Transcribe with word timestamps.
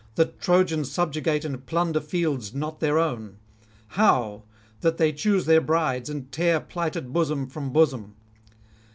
that 0.15 0.39
Trojans 0.41 0.89
subjugate 0.91 1.45
and 1.45 1.63
plunder 1.67 2.01
fields 2.01 2.55
not 2.55 2.79
their 2.79 2.97
own? 2.97 3.37
how, 3.89 4.41
that 4.79 4.97
they 4.97 5.13
choose 5.13 5.45
their 5.45 5.61
brides 5.61 6.09
and 6.09 6.31
tear 6.31 6.59
plighted 6.59 7.13
bosom 7.13 7.45
from 7.45 7.71
bosom? 7.71 8.15